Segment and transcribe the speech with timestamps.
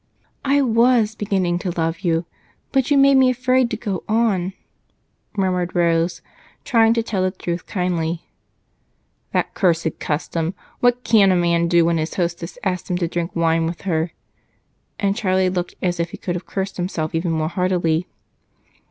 [0.43, 2.25] "I was beginning to love you,
[2.71, 4.53] but you made me afraid to go on,"
[5.37, 6.23] murmured Rose,
[6.63, 8.25] trying to tell the truth kindly.
[9.31, 10.55] "That cursed custom!
[10.79, 14.13] What can a man do when his hostess asks him to drink wine with her?"
[14.99, 18.07] And Charlie looked as if he could have cursed himself even more heartily.